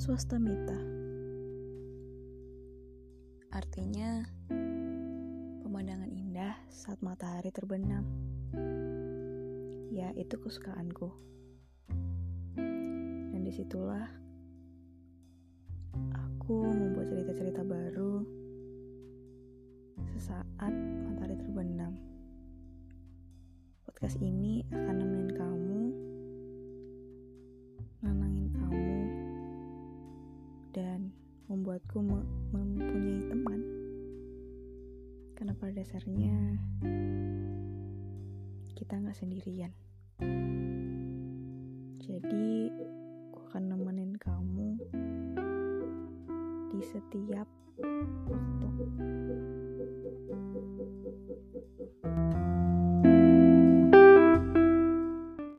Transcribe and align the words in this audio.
Swastamita 0.00 0.80
Artinya 3.52 4.24
pemandangan 5.60 6.08
indah 6.08 6.56
saat 6.72 6.96
matahari 7.04 7.52
terbenam. 7.52 8.08
Ya, 9.92 10.08
itu 10.16 10.40
kesukaanku. 10.40 11.12
Dan 13.28 13.44
di 13.44 13.52
situlah 13.52 14.08
aku 16.16 16.64
membuat 16.64 17.12
cerita-cerita 17.12 17.60
baru 17.60 18.24
sesaat 20.16 20.72
matahari 21.12 21.36
terbenam. 21.36 21.92
Podcast 23.84 24.16
ini 24.24 24.64
akan 24.72 24.96
nemenin 24.96 25.32
kamu, 25.36 25.69
membuatku 31.50 31.98
me 31.98 32.22
mempunyai 32.54 33.26
teman. 33.26 33.60
Karena 35.34 35.50
pada 35.58 35.82
dasarnya 35.82 36.38
kita 38.78 38.94
nggak 38.94 39.18
sendirian. 39.18 39.74
Jadi, 41.98 42.70
aku 43.34 43.38
akan 43.50 43.62
nemenin 43.66 44.14
kamu 44.14 44.78
di 46.70 46.80
setiap. 46.86 47.50